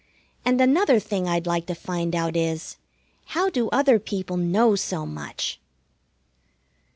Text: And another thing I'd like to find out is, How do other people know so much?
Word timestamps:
And 0.43 0.59
another 0.59 0.99
thing 0.99 1.27
I'd 1.27 1.45
like 1.45 1.67
to 1.67 1.75
find 1.75 2.15
out 2.15 2.35
is, 2.35 2.77
How 3.37 3.51
do 3.51 3.69
other 3.69 3.99
people 3.99 4.35
know 4.35 4.73
so 4.75 5.05
much? 5.05 5.59